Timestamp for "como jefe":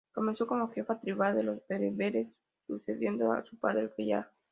0.47-0.95